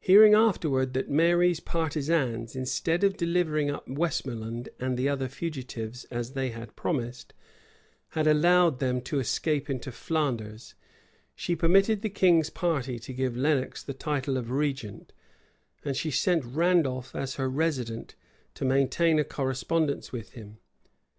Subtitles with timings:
[0.00, 6.34] Hearing afterwards that Mary's partisans, instead of delivering up Westmoreland and the other fugitives, as
[6.34, 7.32] they had promised,
[8.08, 10.74] had allowed them to escape into Flanders,
[11.34, 15.14] she permitted the king's party to give Lenox the title of regent,[*]
[15.82, 18.14] and she sent Randolph, as her resident,
[18.56, 20.58] to maintain a correspondence with him.